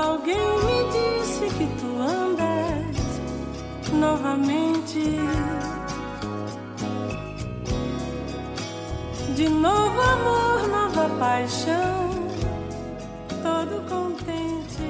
[0.00, 3.20] Alguém me disse que tu andas
[3.92, 4.98] novamente.
[9.36, 12.28] De novo amor, nova paixão,
[13.42, 14.82] todo contente.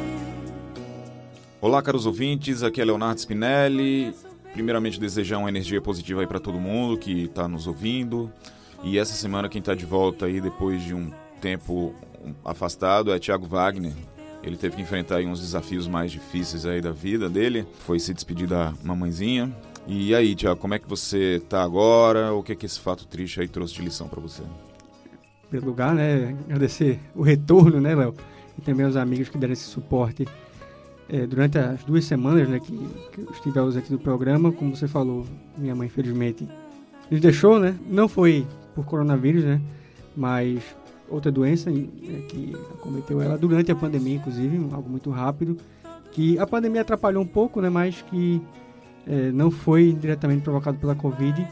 [1.60, 4.14] Olá, caros ouvintes, aqui é Leonardo Spinelli.
[4.52, 8.32] Primeiramente, desejar uma energia positiva aí para todo mundo que está nos ouvindo.
[8.84, 11.92] E essa semana, quem está de volta aí depois de um tempo
[12.44, 13.92] afastado é Thiago Wagner.
[14.42, 17.66] Ele teve que enfrentar uns desafios mais difíceis aí da vida dele.
[17.80, 19.54] Foi se despedir da mamãezinha.
[19.86, 22.32] E aí, Thiago, como é que você está agora?
[22.32, 24.42] O que, é que esse fato triste aí trouxe de lição para você?
[25.48, 28.14] Primeiro lugar, né, agradecer o retorno, né, Léo?
[28.56, 30.26] E também aos amigos que deram esse suporte
[31.08, 32.76] é, durante as duas semanas né, que,
[33.12, 34.52] que estivemos aqui no programa.
[34.52, 35.26] Como você falou,
[35.58, 36.48] minha mãe, infelizmente,
[37.10, 37.74] nos deixou, né?
[37.88, 39.60] Não foi por coronavírus, né?
[40.16, 40.62] Mas
[41.10, 41.86] outra doença né,
[42.28, 45.56] que acometeu ela durante a pandemia, inclusive, algo muito rápido,
[46.12, 47.68] que a pandemia atrapalhou um pouco, né?
[47.68, 48.40] Mas que
[49.06, 51.46] é, não foi diretamente provocado pela Covid.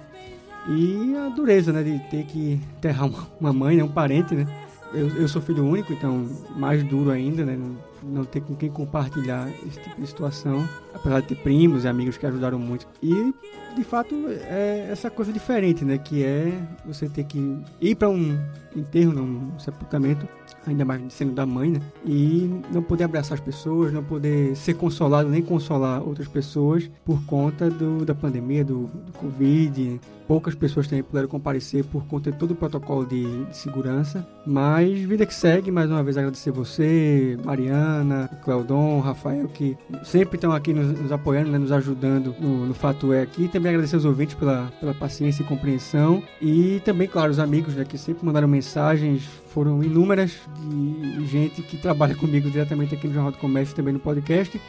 [0.69, 1.83] E a dureza, né?
[1.83, 4.47] De ter que enterrar uma, mãe, né, um parente, né?
[4.92, 7.58] Eu, eu sou filho único, então mais duro ainda, né?
[8.03, 12.17] não ter com quem compartilhar esse tipo de situação, apesar de ter primos e amigos
[12.17, 12.86] que ajudaram muito.
[13.03, 13.34] E,
[13.77, 15.98] de fato, é essa coisa diferente, né?
[15.98, 16.53] Que é
[16.84, 18.39] você ter que ir para um
[18.75, 20.28] enterro, um sepultamento,
[20.66, 21.81] ainda mais sendo da mãe, né?
[22.05, 27.25] E não poder abraçar as pessoas, não poder ser consolado nem consolar outras pessoas por
[27.25, 30.00] conta do, da pandemia, do, do Covid.
[30.29, 34.29] Poucas pessoas também puderam comparecer por conta de todo o protocolo de, de segurança.
[34.47, 40.53] Mas vida que segue, mais uma vez agradecer você, Mariana, Claudon, Rafael, que sempre estão
[40.53, 43.49] aqui nos, nos apoiando, né, nos ajudando no, no Fato É aqui.
[43.49, 46.23] Também agradecer aos ouvintes pela, pela paciência e compreensão.
[46.43, 49.27] E também, claro, os amigos né, que sempre mandaram mensagens,
[49.59, 54.00] foram inúmeras de gente que trabalha comigo diretamente aqui no Jornal do Comércio, também no
[54.00, 54.60] podcast.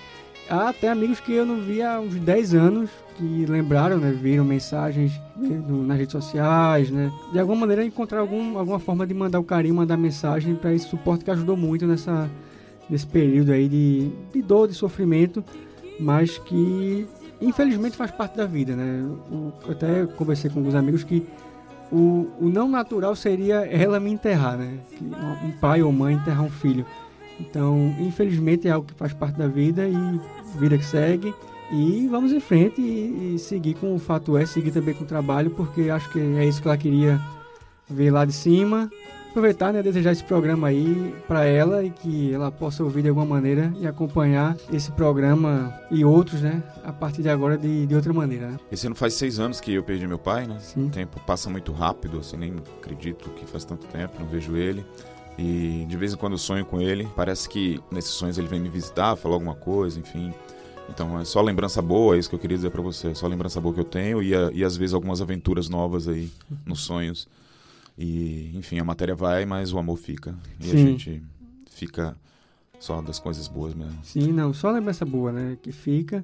[0.50, 4.44] Há até amigos que eu não via há uns 10 anos, que lembraram, né, viram
[4.44, 9.44] mensagens nas redes sociais, né, de alguma maneira encontrar algum, alguma forma de mandar o
[9.44, 12.28] carinho, mandar mensagem para esse suporte que ajudou muito nessa,
[12.90, 15.44] nesse período aí de, de dor, de sofrimento,
[16.00, 17.08] mas que
[17.40, 19.06] infelizmente faz parte da vida, né.
[19.32, 21.24] Eu até conversei com alguns amigos que
[21.92, 24.78] o, o não natural seria ela me enterrar, né?
[24.98, 26.86] Que um pai ou mãe enterrar um filho.
[27.40, 31.34] Então, infelizmente é algo que faz parte da vida e vida que segue.
[31.72, 35.08] E vamos em frente e, e, seguir com o fato é, seguir também com o
[35.08, 37.22] trabalho, porque acho que é isso que ela queria
[37.88, 38.90] ver lá de cima
[39.30, 43.26] aproveitar, né, desejar esse programa aí para ela e que ela possa ouvir de alguma
[43.26, 48.12] maneira e acompanhar esse programa e outros, né, a partir de agora de, de outra
[48.12, 48.48] maneira.
[48.48, 48.60] Né?
[48.72, 50.58] Esse ano faz seis anos que eu perdi meu pai, né?
[50.60, 50.88] Sim.
[50.88, 54.84] O tempo passa muito rápido, assim, nem acredito que faz tanto tempo, não vejo ele.
[55.40, 57.08] E de vez em quando eu sonho com ele.
[57.16, 60.34] Parece que nesses sonhos ele vem me visitar, falar alguma coisa, enfim.
[60.90, 63.10] Então é só lembrança boa, é isso que eu queria dizer para você.
[63.10, 66.30] É só lembrança boa que eu tenho e, e às vezes algumas aventuras novas aí
[66.66, 67.26] nos sonhos.
[67.98, 70.36] E, enfim, a matéria vai, mas o amor fica.
[70.60, 70.72] E Sim.
[70.72, 71.24] a gente
[71.70, 72.18] fica
[72.78, 73.98] só das coisas boas mesmo.
[74.04, 75.58] Sim, não, só lembrança boa, né?
[75.62, 76.24] Que fica.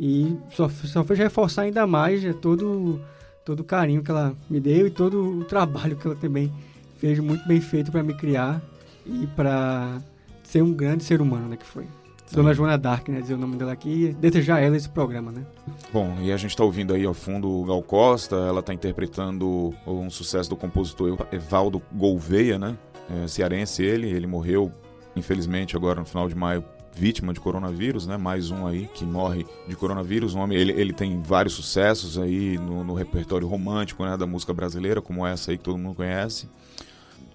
[0.00, 3.00] E só, só fez reforçar ainda mais é, todo,
[3.44, 6.52] todo o carinho que ela me deu e todo o trabalho que ela também
[6.98, 8.60] fez muito bem feito para me criar
[9.06, 10.00] e para
[10.42, 11.56] ser um grande ser humano, né?
[11.56, 11.86] Que foi.
[12.30, 13.20] Dona Joana Dark, né?
[13.20, 14.14] Dizer o nome dela aqui.
[14.20, 15.46] Desejar ela esse programa, né?
[15.92, 19.74] Bom, e a gente está ouvindo aí ao fundo o Gal Costa, ela está interpretando
[19.86, 22.76] um sucesso do compositor Evaldo Gouveia, né?
[23.10, 24.70] É, cearense ele, ele morreu,
[25.16, 28.16] infelizmente, agora no final de maio, vítima de coronavírus, né?
[28.16, 30.34] Mais um aí que morre de coronavírus.
[30.34, 34.52] Um homem, ele, ele tem vários sucessos aí no, no repertório romântico né, da música
[34.52, 36.48] brasileira, como essa aí que todo mundo conhece.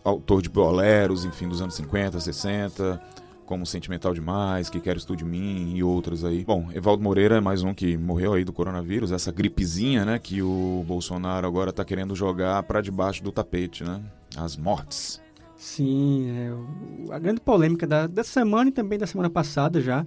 [0.04, 3.02] Autor de boleros, enfim, dos anos 50, 60
[3.46, 6.44] como Sentimental Demais, Que Quero Estudo de Mim e outros aí.
[6.44, 10.42] Bom, Evaldo Moreira é mais um que morreu aí do coronavírus, essa gripezinha, né, que
[10.42, 14.02] o Bolsonaro agora tá querendo jogar para debaixo do tapete, né?
[14.36, 15.22] As mortes.
[15.56, 20.06] Sim, é, a grande polêmica da, da semana e também da semana passada já,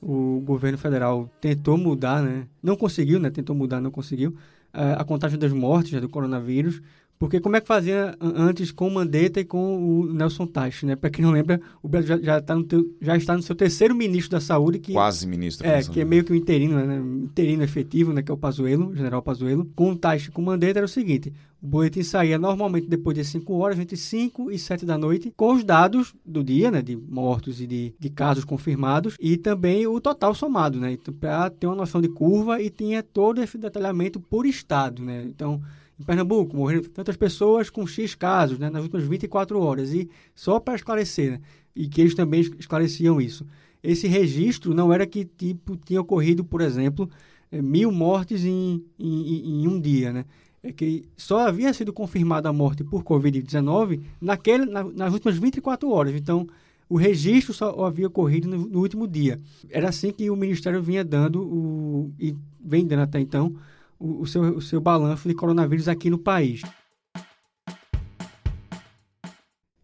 [0.00, 2.46] o governo federal tentou mudar, né?
[2.62, 3.30] Não conseguiu, né?
[3.30, 4.36] Tentou mudar, não conseguiu.
[4.72, 6.82] A, a contagem das mortes né, do coronavírus
[7.24, 10.94] porque como é que fazia antes com o Mandetta e com o Nelson Teich, né?
[10.94, 13.56] Para quem não lembra, o Brasil já, já, tá no teu, já está no seu
[13.56, 16.98] terceiro ministro da Saúde, que quase ministro, é que é meio que um interino, né?
[17.24, 18.22] Interino efetivo, né?
[18.22, 19.64] Que é o Pazuello, o General Pazuello.
[19.74, 21.32] Com o Teich e com o Mandetta era o seguinte:
[21.62, 25.54] o boletim saía normalmente depois de 5 horas, entre 5 e 7 da noite, com
[25.54, 26.82] os dados do dia, né?
[26.82, 30.92] De mortos e de, de casos confirmados e também o total somado, né?
[30.92, 35.24] Então, para ter uma noção de curva e tinha todo esse detalhamento por estado, né?
[35.24, 35.62] Então
[36.04, 39.92] Pernambuco morreram tantas pessoas com X casos né, nas últimas 24 horas.
[39.92, 41.40] E só para esclarecer, né,
[41.74, 43.46] e que eles também esclareciam isso.
[43.82, 47.08] esse registro não era que tipo tinha ocorrido, por exemplo,
[47.50, 50.24] é, mil mortes em, em, em, um dia, né?
[50.62, 55.90] É que só havia sido confirmada a morte por Covid-19 naquele, na, nas últimas 24
[55.90, 56.14] horas.
[56.14, 56.48] Então,
[56.88, 59.40] o registro só havia ocorrido no, no, último dia.
[59.70, 62.34] Era assim que o Ministério vinha dando, o, e
[62.64, 63.54] vem dando até então,
[64.04, 66.62] o, seu, o seu balanço de coronavírus aqui no país.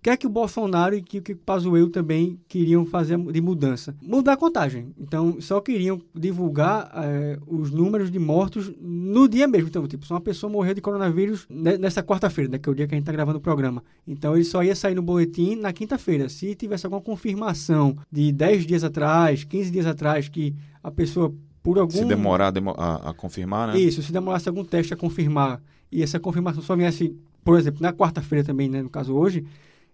[0.00, 3.94] O que é que o Bolsonaro e que o Pazuello também queriam fazer de mudança?
[4.00, 4.94] Mudar a contagem.
[4.98, 9.68] Então, só queriam divulgar é, os números de mortos no dia mesmo.
[9.68, 12.88] Então, tipo, se uma pessoa morreu de coronavírus nessa quarta-feira, né, que é o dia
[12.88, 13.84] que a gente está gravando o programa.
[14.06, 16.30] Então, ele só ia sair no boletim na quinta-feira.
[16.30, 21.78] Se tivesse alguma confirmação de 10 dias atrás, 15 dias atrás, que a pessoa, por
[21.78, 21.92] algum...
[21.92, 23.78] Se demorar a, a confirmar, né?
[23.78, 25.60] Isso, se demorasse algum teste a confirmar,
[25.90, 29.44] e essa confirmação só viesse, por exemplo, na quarta-feira também, né, no caso hoje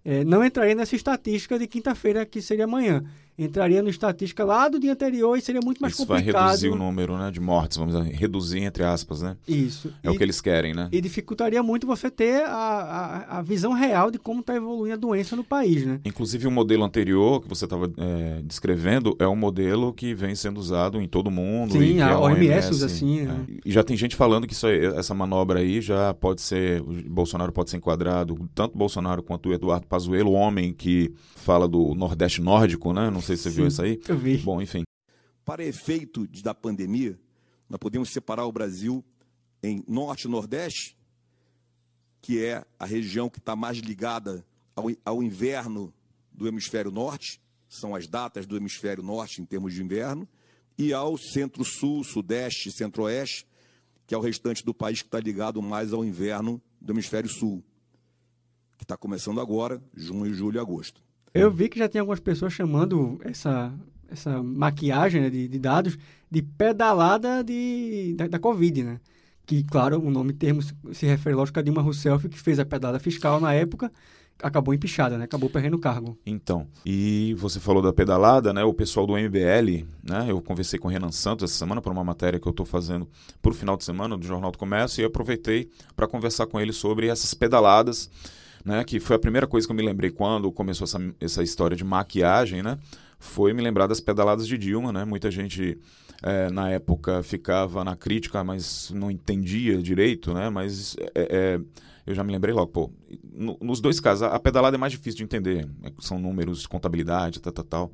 [0.05, 3.03] é, não entraria nessa estatística de quinta-feira, que seria amanhã
[3.39, 6.33] entraria no estatística lá do dia anterior e seria muito mais Isso complicado.
[6.33, 9.37] vai reduzir o número né, de mortes, vamos dizer, reduzir entre aspas, né?
[9.47, 9.93] Isso.
[10.03, 10.89] É e, o que eles querem, né?
[10.91, 14.97] E dificultaria muito você ter a, a, a visão real de como está evoluindo a
[14.97, 16.01] doença no país, né?
[16.05, 20.59] Inclusive o modelo anterior que você estava é, descrevendo é um modelo que vem sendo
[20.59, 21.73] usado em todo mundo.
[21.73, 23.21] Sim, a, a OMS usa assim.
[23.21, 23.25] É.
[23.25, 23.47] Né?
[23.65, 27.53] E já tem gente falando que isso, essa manobra aí já pode ser, o Bolsonaro
[27.53, 32.41] pode ser enquadrado, tanto Bolsonaro quanto o Eduardo Pazuello, o homem que fala do Nordeste
[32.41, 33.11] nórdico, né?
[33.11, 33.57] Não sei se você Sim.
[33.57, 34.01] viu isso aí.
[34.09, 34.39] Eu vi.
[34.39, 34.85] Bom, enfim.
[35.45, 37.19] Para efeito da pandemia,
[37.69, 39.05] nós podemos separar o Brasil
[39.63, 40.97] em Norte e Nordeste,
[42.21, 44.45] que é a região que está mais ligada
[44.75, 45.93] ao, ao inverno
[46.33, 50.29] do hemisfério norte, são as datas do hemisfério norte em termos de inverno,
[50.79, 53.47] e ao centro-sul, sudeste, centro-oeste,
[54.07, 57.65] que é o restante do país que está ligado mais ao inverno do hemisfério sul,
[58.77, 61.06] que está começando agora, junho, julho e agosto.
[61.41, 63.73] Eu vi que já tem algumas pessoas chamando essa,
[64.11, 65.99] essa maquiagem né, de, de, dados
[66.31, 69.01] de pedalada de, da, da, Covid, né?
[69.45, 72.99] Que, claro, o nome termo se refere, lógico, a Dilma Rousseff, que fez a pedalada
[72.99, 73.93] fiscal na época,
[74.43, 75.25] acabou empichada, né?
[75.25, 76.19] Acabou perdendo o cargo.
[76.27, 78.65] Então, e você falou da pedalada, né?
[78.65, 80.27] O pessoal do MBL, né?
[80.29, 83.09] Eu conversei com o Renan Santos essa semana por uma matéria que eu estou fazendo
[83.41, 87.09] por final de semana do Jornal do Comércio e aproveitei para conversar com ele sobre
[87.09, 88.11] essas pedaladas
[88.67, 91.77] né, que foi a primeira coisa que eu me lembrei quando começou essa, essa história
[91.77, 92.77] de maquiagem, né,
[93.17, 95.79] foi me lembrar das pedaladas de Dilma, né, muita gente
[96.21, 101.61] é, na época ficava na crítica, mas não entendia direito, né, mas é, é,
[102.05, 102.91] eu já me lembrei logo, pô,
[103.33, 106.67] no, nos dois casos, a, a, pedalada é mais difícil de entender, né, são números,
[106.67, 107.93] contabilidade, tal, tal, tal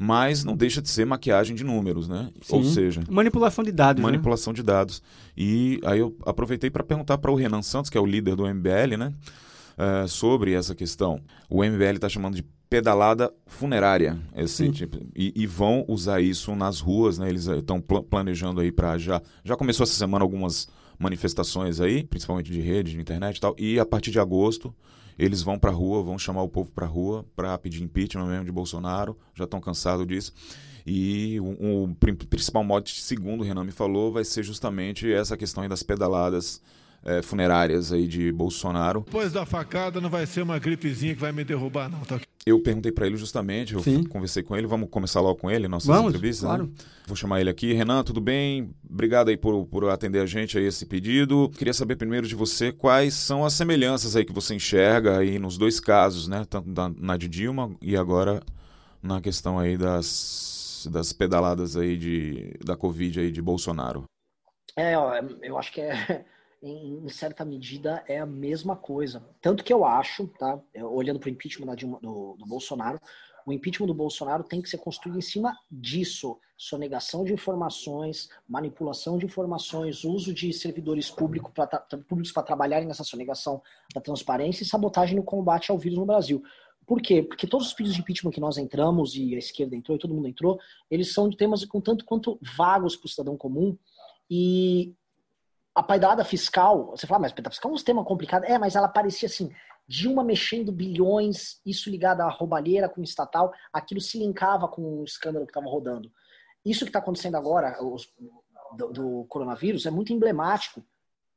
[0.00, 2.30] mas não deixa de ser maquiagem de números, né?
[2.40, 2.54] Sim.
[2.54, 4.00] Ou seja, manipulação de dados.
[4.00, 4.08] Né?
[4.08, 4.58] Manipulação né?
[4.58, 5.02] de dados.
[5.36, 8.46] E aí eu aproveitei para perguntar para o Renan Santos, que é o líder do
[8.46, 9.12] MBL, né?
[9.78, 11.22] Uh, sobre essa questão.
[11.48, 16.80] O MBL está chamando de pedalada funerária, esse tipo, e, e, vão usar isso nas
[16.80, 17.28] ruas, né?
[17.28, 22.52] Eles estão pl planejando aí para já já começou essa semana algumas manifestações aí, principalmente
[22.52, 24.74] de rede, de internet e tal, e a partir de agosto
[25.18, 28.26] eles vão para a rua, vão chamar o povo para a rua para pedir impeachment
[28.26, 30.32] mesmo de Bolsonaro, já estão cansados disso.
[30.86, 35.66] E o, o principal mote, segundo o Renan me falou, vai ser justamente essa questão
[35.68, 36.62] das pedaladas
[37.08, 39.00] é, funerárias aí de Bolsonaro.
[39.06, 42.00] Depois da facada não vai ser uma gripezinha que vai me derrubar, não.
[42.00, 42.20] Tá?
[42.44, 44.04] Eu perguntei para ele justamente, eu Sim.
[44.04, 46.46] conversei com ele, vamos começar logo com ele, nossas vamos, entrevistas.
[46.46, 46.64] Claro.
[46.64, 46.70] Né?
[47.06, 47.72] Vou chamar ele aqui.
[47.72, 48.70] Renan, tudo bem?
[48.88, 51.50] Obrigado aí por, por atender a gente a esse pedido.
[51.56, 55.56] Queria saber primeiro de você quais são as semelhanças aí que você enxerga aí nos
[55.56, 56.44] dois casos, né?
[56.48, 58.42] Tanto na, na de Dilma e agora
[59.02, 64.04] na questão aí das, das pedaladas aí de, da Covid aí de Bolsonaro.
[64.76, 64.94] É,
[65.42, 66.24] eu acho que é
[66.62, 69.24] em, certa medida, é a mesma coisa.
[69.40, 70.60] Tanto que eu acho, tá?
[70.76, 73.00] Olhando para o impeachment do, do, Bolsonaro,
[73.46, 79.18] o impeachment do Bolsonaro tem que ser construído em cima disso: sonegação de informações, manipulação
[79.18, 83.62] de informações, uso de servidores público pra, públicos para trabalharem nessa sonegação
[83.94, 86.42] da transparência e sabotagem no combate ao vírus no Brasil.
[86.86, 87.22] Por quê?
[87.22, 90.14] Porque todos os pedidos de impeachment que nós entramos, e a esquerda entrou, e todo
[90.14, 90.58] mundo entrou,
[90.90, 93.76] eles são de temas com tanto quanto vagos para o cidadão comum,
[94.30, 94.94] e
[95.78, 98.44] a paidada fiscal, você fala, mas a paidada fiscal é um tema complicado.
[98.44, 99.48] É, mas ela parecia assim,
[99.86, 105.04] Dilma mexendo bilhões, isso ligado à roubalheira com o estatal, aquilo se linkava com o
[105.04, 106.10] escândalo que estava rodando.
[106.64, 108.12] Isso que está acontecendo agora, os,
[108.76, 110.84] do, do, coronavírus, é muito emblemático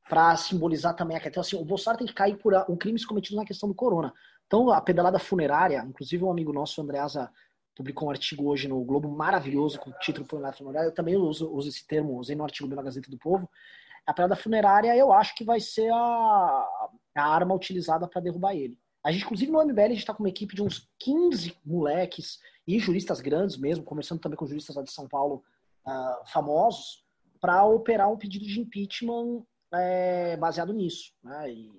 [0.10, 1.42] para simbolizar também a questão.
[1.42, 4.12] Assim, o Bolsonaro tem que cair por um crimes cometidos na questão do corona.
[4.48, 7.32] Então, a pedalada funerária, inclusive um amigo nosso, Andreasa,
[7.76, 10.88] publicou um artigo hoje no Globo maravilhoso com o título Pedalada Funerária.
[10.88, 13.48] Eu também uso, uso esse termo, usei no artigo da Gazeta do Povo
[14.05, 18.77] a parada funerária eu acho que vai ser a, a arma utilizada para derrubar ele.
[19.03, 22.39] A gente, inclusive, no MBL, a gente está com uma equipe de uns 15 moleques
[22.67, 25.43] e juristas grandes mesmo, conversando também com juristas lá de São Paulo
[25.88, 27.03] uh, famosos,
[27.39, 29.43] para operar um pedido de impeachment
[29.74, 31.13] é, baseado nisso.
[31.24, 31.51] Né?
[31.51, 31.72] E,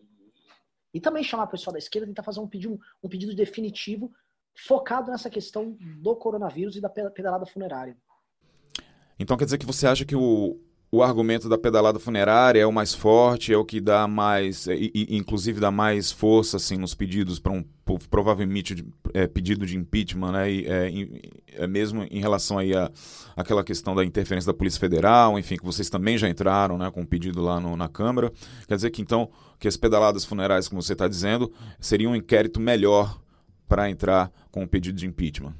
[0.94, 4.12] e, também chamar o pessoal da esquerda tentar fazer um pedido, um pedido definitivo
[4.56, 7.96] focado nessa questão do coronavírus e da pedalada funerária.
[9.18, 10.60] Então quer dizer que você acha que o,
[10.94, 14.92] o argumento da pedalada funerária é o mais forte, é o que dá mais, e,
[14.94, 17.64] e, inclusive dá mais força assim nos pedidos para um
[18.10, 20.50] provavelmente é, pedido de impeachment, né?
[20.50, 22.90] E, é, é, mesmo em relação aí a
[23.34, 27.00] aquela questão da interferência da Polícia Federal, enfim, que vocês também já entraram, né, com
[27.00, 28.30] um pedido lá no, na Câmara.
[28.68, 32.60] Quer dizer que então que as pedaladas funerárias, como você está dizendo, seria um inquérito
[32.60, 33.18] melhor
[33.66, 35.54] para entrar com o um pedido de impeachment.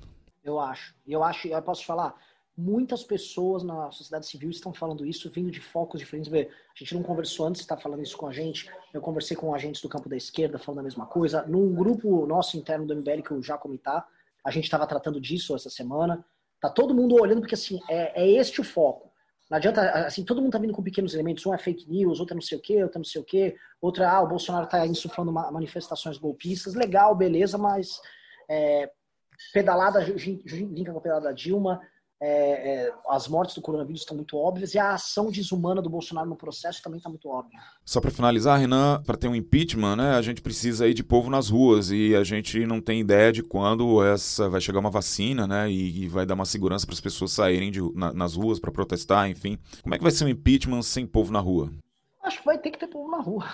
[0.45, 0.95] Eu acho.
[1.07, 1.49] Eu acho.
[1.49, 2.15] Eu posso falar
[2.57, 6.33] muitas pessoas na sociedade civil estão falando isso, vindo de focos diferentes.
[6.33, 8.71] A gente não conversou antes, está falando isso com a gente.
[8.93, 11.43] Eu conversei com agentes do campo da esquerda falando a mesma coisa.
[11.47, 14.07] Num grupo nosso interno do MBL, que eu já comentar,
[14.45, 16.25] a gente estava tratando disso essa semana.
[16.61, 19.11] Tá todo mundo olhando, porque assim, é, é este o foco.
[19.51, 21.45] Não adianta, assim, todo mundo tá vindo com pequenos elementos.
[21.45, 23.25] Um é fake news, outro é não sei o quê, outro é não sei o
[23.25, 23.57] quê.
[23.81, 26.75] Outra, ah, o Bolsonaro tá insuflando manifestações golpistas.
[26.75, 28.01] Legal, beleza, mas
[28.49, 28.91] é,
[29.53, 31.81] pedalada, linka com a pedalada da Dilma,
[32.25, 36.29] é, é, as mortes do coronavírus estão muito óbvias e a ação desumana do Bolsonaro
[36.29, 37.59] no processo também está muito óbvia.
[37.85, 41.29] Só para finalizar, Renan, para ter um impeachment, né, a gente precisa aí de povo
[41.29, 45.49] nas ruas e a gente não tem ideia de quando essa vai chegar uma vacina,
[45.49, 48.61] né, e, e vai dar uma segurança para as pessoas saírem de, na, nas ruas
[48.61, 49.59] para protestar, enfim.
[49.83, 51.73] Como é que vai ser um impeachment sem povo na rua?
[52.23, 53.49] Acho que vai ter que ter povo na rua.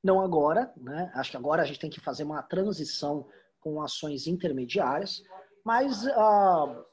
[0.00, 1.10] Não agora, né?
[1.16, 3.26] Acho que agora a gente tem que fazer uma transição
[3.58, 5.24] com ações intermediárias,
[5.64, 6.84] mas uh,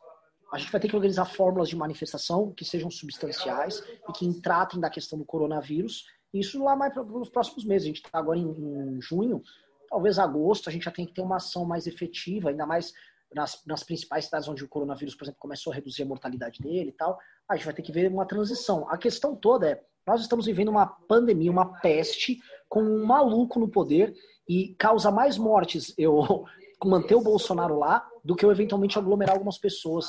[0.53, 4.79] a gente vai ter que organizar fórmulas de manifestação que sejam substanciais e que tratem
[4.79, 6.05] da questão do coronavírus.
[6.31, 7.85] Isso lá mais para os próximos meses.
[7.85, 9.41] A gente está agora em, em, junho,
[9.89, 12.93] talvez agosto, a gente já tem que ter uma ação mais efetiva, ainda mais
[13.33, 16.89] nas, nas principais cidades onde o coronavírus, por exemplo, começou a reduzir a mortalidade dele
[16.89, 17.17] e tal.
[17.49, 18.87] A gente vai ter que ver uma transição.
[18.89, 23.67] A questão toda é, nós estamos vivendo uma pandemia, uma peste, com um maluco no
[23.67, 24.13] poder
[24.47, 26.45] e causa mais mortes eu
[26.85, 30.05] manter o Bolsonaro lá do que eu eventualmente aglomerar algumas pessoas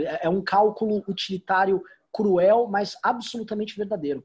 [0.00, 1.82] é, é um cálculo utilitário
[2.12, 4.24] cruel, mas absolutamente verdadeiro.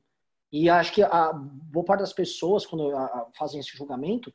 [0.51, 2.91] E acho que a boa parte das pessoas, quando
[3.37, 4.33] fazem esse julgamento,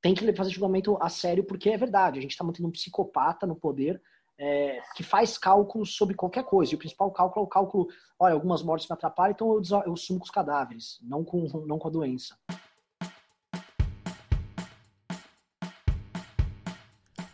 [0.00, 2.18] tem que fazer julgamento a sério, porque é verdade.
[2.18, 4.00] A gente está mantendo um psicopata no poder
[4.38, 6.72] é, que faz cálculos sobre qualquer coisa.
[6.72, 9.96] E o principal cálculo é o cálculo: olha, algumas mortes me atrapalham, então eu, eu
[9.96, 12.34] sumo com os cadáveres, não com, não com a doença.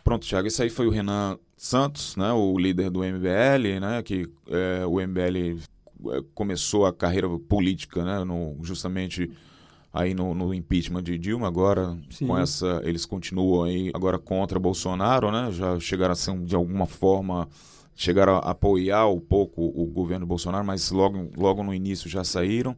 [0.07, 4.25] Pronto, Thiago, esse aí foi o Renan Santos, né, o líder do MBL, né, que
[4.47, 5.59] é, o MBL
[6.13, 9.29] é, começou a carreira política, né, no, justamente
[9.93, 12.25] aí no, no, impeachment de Dilma, agora Sim.
[12.25, 16.85] com essa eles continuam aí agora contra Bolsonaro, né, já chegaram a ser de alguma
[16.85, 17.49] forma
[17.93, 22.77] chegaram a apoiar um pouco o governo Bolsonaro, mas logo logo no início já saíram.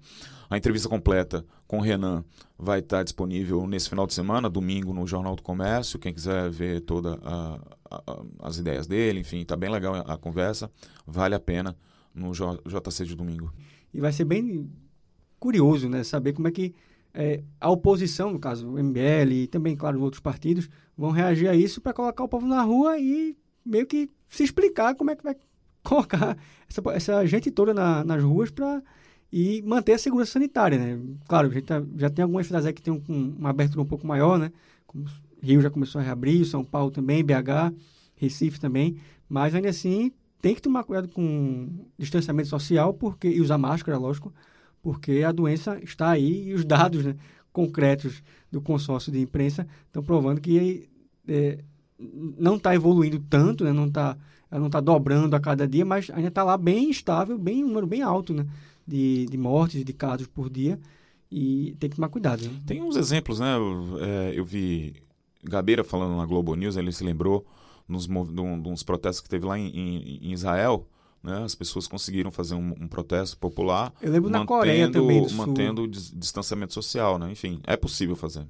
[0.49, 2.25] A entrevista completa com o Renan
[2.57, 5.99] vai estar disponível nesse final de semana, domingo, no Jornal do Comércio.
[5.99, 7.19] Quem quiser ver todas
[8.39, 10.71] as ideias dele, enfim, está bem legal a, conversa.
[11.05, 11.75] Vale a pena
[12.15, 13.53] no J, JC de domingo.
[13.93, 14.67] E vai ser bem
[15.39, 16.03] curioso, né?
[16.03, 16.73] Saber como é que
[17.13, 21.55] é, a oposição, no caso o MBL e também, claro, outros partidos, vão reagir a
[21.55, 25.23] isso para colocar o povo na rua e meio que se explicar como é que
[25.23, 25.35] vai
[25.83, 26.35] colocar
[26.67, 28.81] essa, essa gente toda na, nas ruas para
[29.31, 30.99] e manter a segurança sanitária, né?
[31.27, 34.05] Claro, a gente tá, já tem algumas cidades que tem um, uma abertura um pouco
[34.05, 34.51] maior, né?
[34.87, 35.05] Como
[35.41, 37.73] Rio já começou a reabrir, São Paulo também, BH,
[38.15, 41.67] Recife também, mas ainda assim tem que tomar cuidado com
[41.97, 44.33] distanciamento social porque e usar máscara, lógico,
[44.81, 47.15] porque a doença está aí e os dados né,
[47.51, 50.89] concretos do consórcio de imprensa estão provando que
[51.27, 51.59] é,
[52.37, 53.71] não está evoluindo tanto, né?
[53.71, 54.17] Não está
[54.51, 57.67] ela não está dobrando a cada dia, mas ainda está lá bem estável, bem um
[57.67, 58.47] número bem alto, né?
[58.89, 60.79] De, de mortes, de casos por dia,
[61.31, 62.43] e tem que tomar cuidado.
[62.43, 62.61] Né?
[62.65, 63.55] Tem uns exemplos, né?
[63.55, 64.95] Eu, é, eu vi
[65.43, 67.45] Gabeira falando na Globo News, ele se lembrou
[67.87, 70.87] nos, de, uns protestos que teve lá em, em, em Israel,
[71.21, 71.43] né?
[71.43, 73.93] As pessoas conseguiram fazer um, um, protesto popular.
[74.01, 75.27] Eu lembro mantendo, na Coreia também.
[75.33, 77.31] mantendo o distanciamento social, né?
[77.31, 78.45] Enfim, é possível fazer.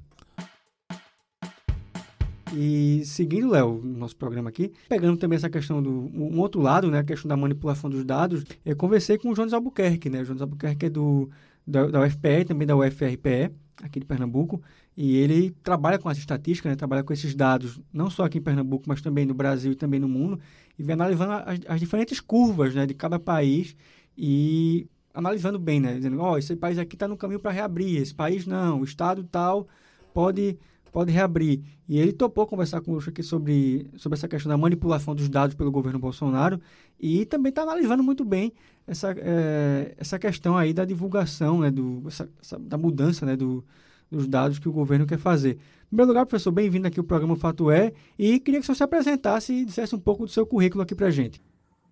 [2.55, 6.99] E seguindo, Léo, nosso programa aqui, pegando também essa questão do um outro lado, né,
[6.99, 10.21] a questão da manipulação dos dados, eu conversei com o Jones Albuquerque, né?
[10.21, 11.29] O Jones Albuquerque é do
[11.65, 13.51] da, da UFPE, também da UFRPE,
[13.81, 14.61] aqui de Pernambuco,
[14.97, 18.41] e ele trabalha com essa estatística, né, trabalha com esses dados, não só aqui em
[18.41, 20.39] Pernambuco, mas também no Brasil e também no mundo,
[20.77, 23.75] e vem analisando as, as diferentes curvas né, de cada país
[24.17, 28.01] e analisando bem, né, dizendo, ó, oh, esse país aqui está no caminho para reabrir,
[28.01, 29.67] esse país não, o estado tal
[30.13, 30.57] pode
[30.91, 31.61] pode reabrir.
[31.87, 35.71] E ele topou conversar conosco aqui sobre, sobre essa questão da manipulação dos dados pelo
[35.71, 36.59] governo Bolsonaro
[36.99, 38.53] e também está analisando muito bem
[38.85, 43.63] essa, é, essa questão aí da divulgação, né, do, essa, essa, da mudança né, do,
[44.09, 45.57] dos dados que o governo quer fazer.
[45.85, 48.75] Em primeiro lugar, professor, bem-vindo aqui ao programa Fato É e queria que o senhor
[48.75, 51.41] se apresentasse e dissesse um pouco do seu currículo aqui para a gente.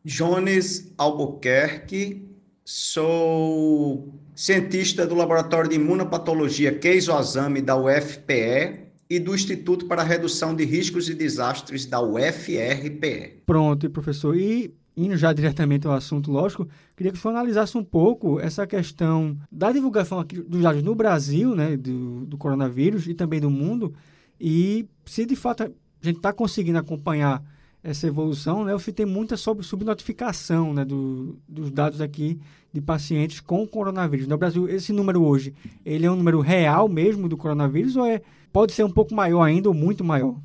[0.06, 2.28] Jones Albuquerque,
[2.64, 10.06] sou cientista do Laboratório de Imunopatologia Keizo Azami da UFPE e do Instituto para a
[10.06, 13.42] Redução de Riscos e Desastres da UFRPE.
[13.46, 17.78] Pronto, e professor, e indo já diretamente ao assunto, lógico, queria que o senhor analisasse
[17.78, 23.14] um pouco essa questão da divulgação dos dados no Brasil, né, do, do coronavírus e
[23.14, 23.94] também do mundo,
[24.42, 25.70] e se de fato a
[26.02, 27.44] gente está conseguindo acompanhar
[27.88, 32.38] essa evolução, né, se tem muita subnotificação né, do, dos dados aqui
[32.74, 34.28] de pacientes com coronavírus.
[34.28, 35.54] No Brasil, esse número hoje,
[35.86, 39.42] ele é um número real mesmo do coronavírus ou é pode ser um pouco maior
[39.42, 40.38] ainda ou muito maior?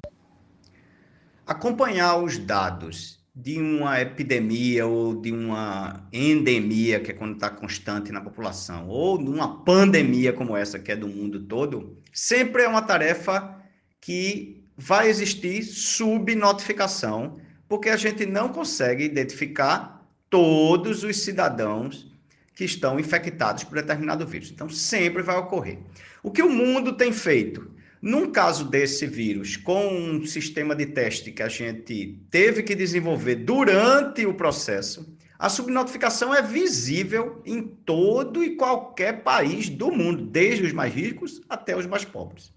[1.44, 8.12] Acompanhar os dados de uma epidemia ou de uma endemia, que é quando está constante
[8.12, 12.68] na população, ou de uma pandemia como essa, que é do mundo todo, sempre é
[12.68, 13.60] uma tarefa
[14.00, 17.38] que vai existir subnotificação,
[17.68, 22.10] porque a gente não consegue identificar todos os cidadãos
[22.54, 24.50] que estão infectados por determinado vírus.
[24.50, 25.78] Então, sempre vai ocorrer.
[26.22, 27.70] O que o mundo tem feito?
[28.00, 33.36] Num caso desse vírus, com um sistema de teste que a gente teve que desenvolver
[33.36, 40.64] durante o processo, a subnotificação é visível em todo e qualquer país do mundo, desde
[40.64, 42.52] os mais ricos até os mais pobres.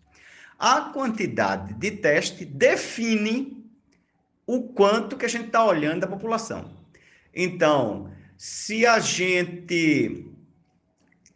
[0.58, 3.66] A quantidade de teste define
[4.48, 6.72] o quanto que a gente está olhando da população.
[7.34, 10.26] Então, se a gente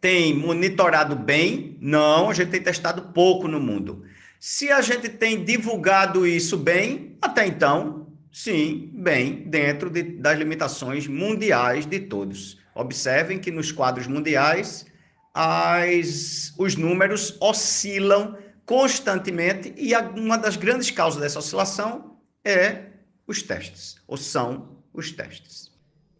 [0.00, 1.76] tem monitorado bem?
[1.80, 4.04] Não, a gente tem testado pouco no mundo.
[4.38, 11.06] Se a gente tem divulgado isso bem, até então, sim, bem, dentro de, das limitações
[11.06, 12.58] mundiais de todos.
[12.74, 14.86] Observem que nos quadros mundiais
[15.34, 18.38] as, os números oscilam
[18.70, 22.84] constantemente e uma das grandes causas dessa oscilação é
[23.26, 25.72] os testes, ou são os testes.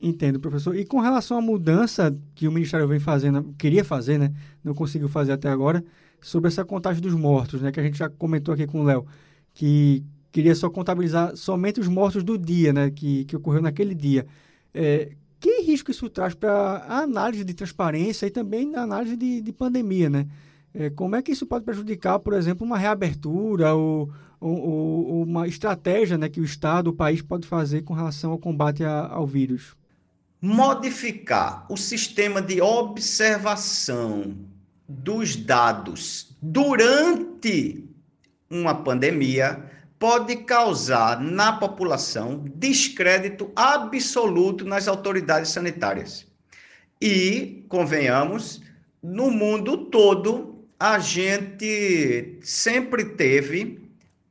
[0.03, 0.75] Entendo, professor.
[0.75, 4.33] E com relação à mudança que o Ministério vem fazendo, queria fazer, né?
[4.65, 5.85] Não conseguiu fazer até agora,
[6.21, 7.71] sobre essa contagem dos mortos, né?
[7.71, 9.07] Que a gente já comentou aqui com o Léo,
[9.55, 12.91] que queria só contabilizar somente os mortos do dia, né?
[12.91, 14.27] Que, que ocorreu naquele dia.
[14.75, 19.41] É, que risco isso traz para a análise de transparência e também na análise de,
[19.41, 20.27] de pandemia, né?
[20.75, 25.49] É, como é que isso pode prejudicar, por exemplo, uma reabertura ou, ou, ou, uma
[25.49, 29.27] estratégia né, que o Estado, o país pode fazer com relação ao combate a, ao
[29.27, 29.77] vírus?
[30.41, 34.35] modificar o sistema de observação
[34.89, 37.85] dos dados durante
[38.49, 39.63] uma pandemia
[39.99, 46.27] pode causar na população descrédito absoluto nas autoridades sanitárias.
[47.01, 48.63] E, convenhamos,
[49.03, 50.50] no mundo todo,
[50.81, 53.79] a gente sempre teve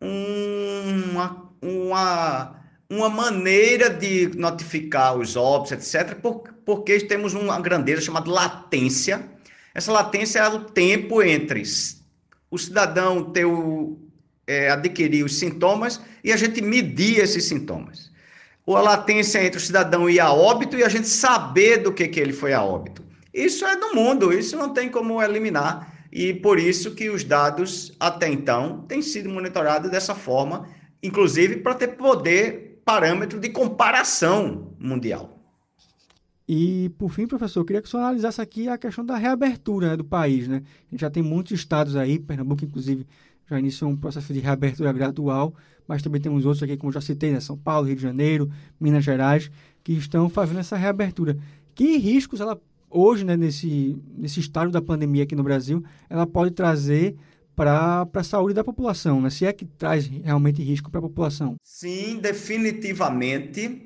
[0.02, 2.60] uma, uma
[2.92, 6.18] uma maneira de notificar os óbitos, etc.,
[6.66, 9.24] porque temos uma grandeza chamada latência.
[9.76, 11.62] Essa latência é o tempo entre
[12.50, 14.00] o cidadão ter o,
[14.48, 18.12] é, adquirir os sintomas e a gente medir esses sintomas.
[18.66, 22.08] Ou a latência entre o cidadão ir a óbito e a gente saber do que,
[22.08, 23.06] que ele foi a óbito.
[23.32, 25.99] Isso é do mundo, isso não tem como eliminar.
[26.12, 30.68] E por isso que os dados, até então, têm sido monitorados dessa forma,
[31.04, 35.40] inclusive para ter poder parâmetro de comparação mundial.
[36.52, 39.90] E, por fim, professor, eu queria que o senhor analisasse aqui a questão da reabertura
[39.90, 40.48] né, do país.
[40.48, 40.64] Né?
[40.88, 43.06] A gente já tem muitos estados aí, Pernambuco, inclusive,
[43.48, 45.54] já iniciou um processo de reabertura gradual,
[45.88, 47.40] mas também temos outros aqui, como já citei, né?
[47.40, 49.52] São Paulo, Rio de Janeiro, Minas Gerais,
[49.84, 51.38] que estão fazendo essa reabertura.
[51.76, 56.52] Que riscos ela, hoje, né, nesse, nesse estado da pandemia aqui no Brasil, ela pode
[56.52, 57.16] trazer
[57.56, 59.30] para a saúde da população, né?
[59.30, 61.58] se é que traz realmente risco para a população.
[61.62, 63.86] Sim, definitivamente.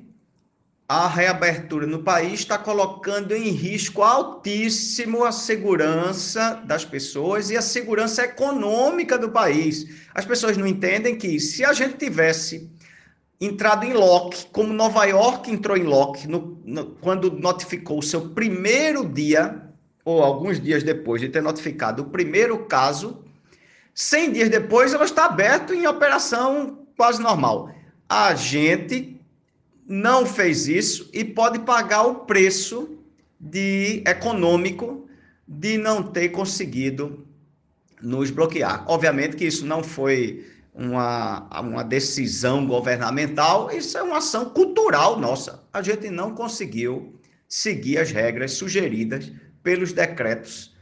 [0.86, 7.62] A reabertura no país está colocando em risco altíssimo a segurança das pessoas e a
[7.62, 9.86] segurança econômica do país.
[10.14, 12.70] As pessoas não entendem que se a gente tivesse
[13.40, 18.30] entrado em lock, como Nova York entrou em lock no, no, quando notificou o seu
[18.30, 19.62] primeiro dia,
[20.04, 23.24] ou alguns dias depois de ter notificado o primeiro caso,
[23.94, 27.70] 100 dias depois, ela está aberta em operação quase normal.
[28.08, 29.20] A gente
[29.86, 32.98] não fez isso e pode pagar o preço
[33.38, 35.08] de econômico
[35.46, 37.26] de não ter conseguido
[38.02, 38.84] nos bloquear.
[38.88, 40.44] Obviamente que isso não foi
[40.74, 45.62] uma, uma decisão governamental, isso é uma ação cultural nossa.
[45.72, 47.14] A gente não conseguiu
[47.48, 49.30] seguir as regras sugeridas
[49.62, 50.74] pelos decretos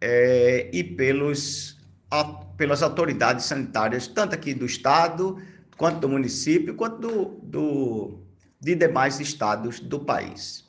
[0.00, 1.78] é, e pelos,
[2.10, 5.36] a, pelas autoridades sanitárias, tanto aqui do Estado,
[5.76, 8.18] quanto do município, quanto do, do,
[8.60, 10.64] de demais estados do país.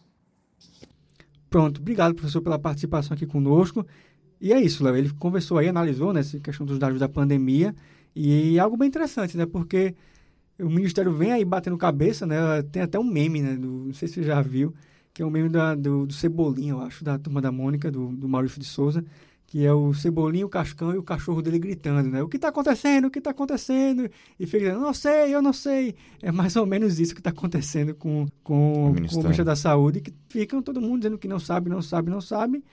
[1.49, 3.85] Pronto, obrigado, professor, pela participação aqui conosco.
[4.39, 4.95] E é isso, Léo.
[4.95, 7.75] Ele conversou aí, analisou né, essa questão dos dados da pandemia.
[8.15, 9.45] E é algo bem interessante, né?
[9.45, 9.95] Porque
[10.59, 12.61] o Ministério vem aí batendo cabeça, né?
[12.71, 13.55] Tem até um meme, né?
[13.55, 14.73] Do, não sei se você já viu,
[15.13, 18.09] que é um meme da, do, do Cebolinha, eu acho, da turma da Mônica, do,
[18.09, 19.03] do Maurício de Souza,
[19.47, 22.21] que é o Cebolinha, o Cascão e o cachorro dele gritando, né?
[22.23, 23.05] O que está acontecendo?
[23.07, 24.09] O que está acontecendo?
[24.39, 25.95] E fica dizendo, não sei, eu não sei.
[26.21, 29.55] É mais ou menos isso que está acontecendo com, com, o, com o Ministério da
[29.55, 32.63] Saúde, que ficam todo mundo dizendo que não sabe, não sabe, não sabe,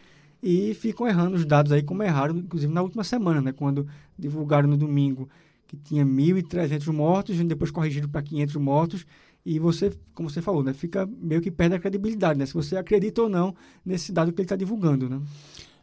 [0.42, 3.53] e ficam errando os dados aí, como erraram, inclusive na última semana, né?
[3.53, 3.87] Quando
[4.18, 5.29] divulgaram no domingo
[5.66, 9.07] que tinha 1.300 mortos, e depois corrigiram para 500 mortos,
[9.44, 12.77] e você, como você falou, né, fica meio que perde a credibilidade, né, se você
[12.77, 15.20] acredita ou não nesse dado que ele está divulgando, né?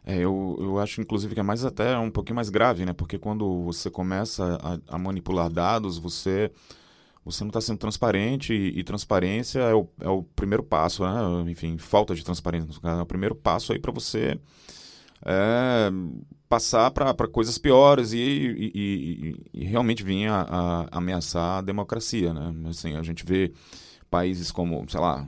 [0.04, 2.92] É, eu, eu acho, inclusive, que é mais até um pouquinho mais grave, né?
[2.92, 6.48] Porque quando você começa a, a manipular dados, você
[7.26, 11.50] você não está sendo transparente e, e, transparência é o, é o primeiro passo, né?
[11.50, 14.38] Enfim, falta de transparência é o primeiro passo aí para você
[15.24, 15.90] é,
[16.48, 22.54] passar para coisas piores e, e, e, realmente vir a, a, ameaçar a democracia, né?
[22.68, 23.52] Assim, a gente vê
[24.08, 25.26] países como, sei lá,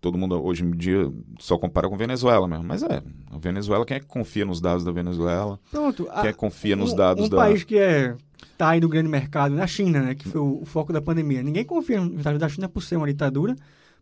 [0.00, 2.64] todo mundo hoje em dia só compara com Venezuela mesmo.
[2.64, 5.60] Mas é, a Venezuela, quem é que confia nos dados da Venezuela?
[5.70, 6.04] Pronto.
[6.04, 7.36] Quem é que confia nos dados um da...
[7.36, 8.16] Um país que é,
[8.56, 11.42] tá aí no grande mercado, na China, né, que foi o, o foco da pandemia.
[11.42, 13.56] Ninguém confia nos dados da China por ser uma ditadura,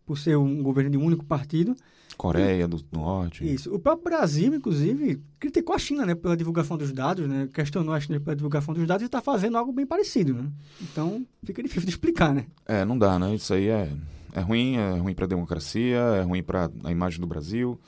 [0.06, 1.74] por ser um governo de um único partido.
[2.16, 3.44] Coreia do Norte.
[3.44, 3.74] Isso.
[3.74, 8.00] O próprio Brasil, inclusive, criticou a China né, pela divulgação dos dados, né, questionou a
[8.00, 10.34] China pela divulgação dos dados e está fazendo algo bem parecido.
[10.34, 10.48] Né?
[10.80, 12.46] Então, fica difícil de explicar, né?
[12.66, 13.34] É, não dá, né?
[13.34, 13.90] Isso aí é
[14.34, 17.80] é ruim, é ruim para a democracia, é ruim para a imagem do Brasil.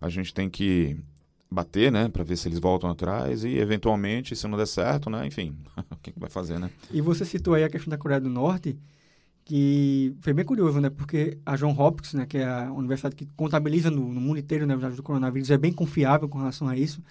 [0.00, 0.96] A gente tem que
[1.50, 5.26] bater, né, para ver se eles voltam atrás e eventualmente, se não der certo, né,
[5.26, 5.56] enfim,
[5.90, 6.70] o que, vai fazer, né?
[6.90, 8.76] E você citou aí a questão da Coreia do Norte,
[9.44, 13.26] que foi bem curioso, né, porque a John Hopkins, né, que é a universidade que
[13.36, 16.68] contabiliza no, no mundo inteiro, né, os dados do coronavírus, é bem confiável com relação
[16.68, 17.02] a isso.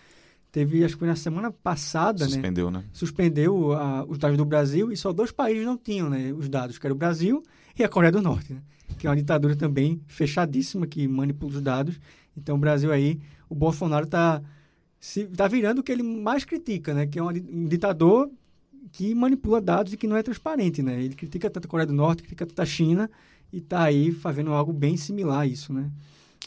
[0.51, 2.79] Teve, acho que foi na semana passada, Suspendeu, né?
[2.79, 2.85] né?
[2.93, 6.77] Suspendeu a, os dados do Brasil e só dois países não tinham, né, os dados,
[6.77, 7.41] que era o Brasil
[7.77, 8.61] e a Coreia do Norte, né?
[8.97, 11.99] que é uma ditadura também fechadíssima, que manipula os dados.
[12.37, 13.19] Então, o Brasil aí,
[13.53, 14.41] o Bolsonaro está
[15.37, 17.05] tá virando o que ele mais critica, né?
[17.05, 18.29] Que é um ditador
[18.91, 21.01] que manipula dados e que não é transparente, né?
[21.01, 23.09] Ele critica tanto a Coreia do Norte, critica tanto a China
[23.51, 25.89] e está aí fazendo algo bem similar a isso, né?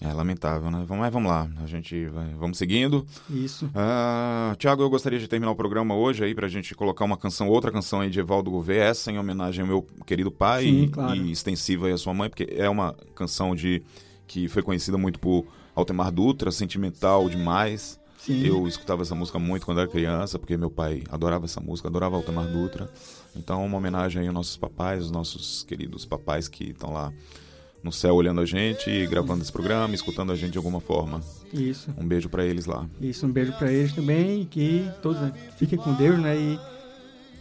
[0.01, 0.85] É lamentável, né?
[0.87, 3.07] Vamos, mas vamos lá, a gente vai, vamos seguindo.
[3.31, 3.67] Isso.
[3.67, 7.17] Uh, Tiago, eu gostaria de terminar o programa hoje aí para a gente colocar uma
[7.17, 10.83] canção, outra canção aí de Evaldo Gouveia, essa em homenagem ao meu querido pai Sim,
[10.83, 11.17] e, claro.
[11.17, 13.83] e extensiva aí à sua mãe, porque é uma canção de
[14.27, 18.01] que foi conhecida muito por Altemar Dutra, sentimental demais.
[18.19, 18.45] Sim.
[18.45, 22.17] Eu escutava essa música muito quando era criança, porque meu pai adorava essa música, adorava
[22.17, 22.91] Altemar Dutra.
[23.37, 27.13] Então, uma homenagem aí aos nossos papais, os nossos queridos papais que estão lá
[27.85, 31.21] no céu olhando a gente, gravando esse programa, escutando a gente de alguma forma.
[31.53, 31.95] Isso.
[31.97, 32.89] Um beijo para eles lá.
[33.01, 36.37] Isso, um beijo para eles também que todos né, fiquem com Deus, né?
[36.37, 36.59] E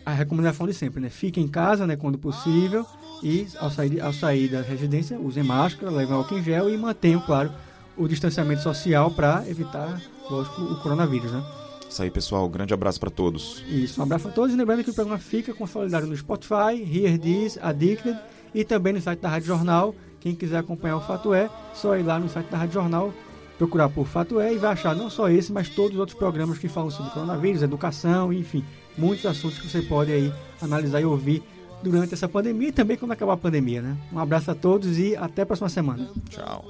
[0.06, 1.10] a recomendação de sempre, né?
[1.10, 2.86] Fiquem em casa, né, quando possível
[3.24, 7.22] e ao sair, ao sair da residência, usem máscara, levem álcool em gel e mantenham,
[7.22, 7.52] claro,
[7.98, 11.44] o distanciamento social para evitar, lógico, o coronavírus, né?
[11.90, 12.50] Isso aí, pessoal.
[12.50, 13.64] Grande abraço para todos.
[13.68, 14.54] Isso, um abraço a todos.
[14.54, 18.18] E lembrando que o programa fica consolidado no Spotify, Here This, Addicted
[18.54, 22.02] e também no site da Rádio Jornal quem quiser acompanhar o Fato É, só ir
[22.02, 23.14] lá no site da Rádio Jornal,
[23.60, 26.58] procurar por Fato É e vai achar não só esse, mas todos os outros programas
[26.58, 28.66] que falam sobre coronavírus, educação, enfim,
[28.98, 31.44] muitos assuntos que você pode aí analisar e ouvir
[31.84, 33.96] durante essa pandemia e também quando acabar a pandemia, né?
[34.12, 36.10] Um abraço a todos e até a próxima semana.
[36.28, 36.66] Tchau.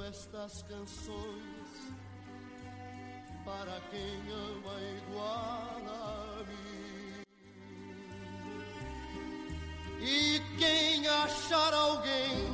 [10.01, 12.45] E quem achar alguém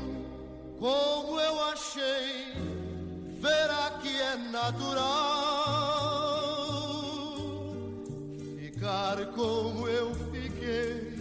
[0.80, 2.54] como eu achei,
[3.40, 5.32] verá que é natural
[8.82, 11.14] ficar como eu fiquei,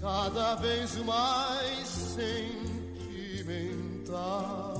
[0.00, 1.86] cada vez mais
[3.46, 4.77] sentimental.